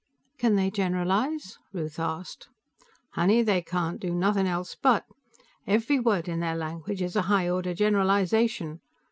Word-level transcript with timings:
"Can 0.39 0.55
they 0.55 0.71
generalize?" 0.71 1.59
Ruth 1.73 1.99
asked. 1.99 2.47
"Honey, 3.11 3.43
they 3.43 3.61
can't 3.61 3.99
do 3.99 4.15
nothin' 4.15 4.47
else 4.47 4.73
but! 4.75 5.05
Every 5.67 5.99
word 5.99 6.27
in 6.27 6.39
their 6.39 6.55
language 6.55 7.03
is 7.03 7.15
a 7.15 7.21
high 7.29 7.47
order 7.47 7.75
generalization. 7.75 8.79